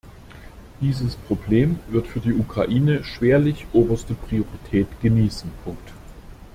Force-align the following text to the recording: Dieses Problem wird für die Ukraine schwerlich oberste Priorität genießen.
Dieses 0.79 1.15
Problem 1.15 1.77
wird 1.89 2.07
für 2.07 2.19
die 2.21 2.33
Ukraine 2.33 3.03
schwerlich 3.03 3.67
oberste 3.71 4.15
Priorität 4.15 4.87
genießen. 4.99 5.51